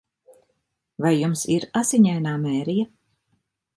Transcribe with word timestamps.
Vai 1.05 1.11
jums 1.17 1.43
ir 1.57 1.67
Asiņainā 1.81 2.33
Mērija? 2.47 2.89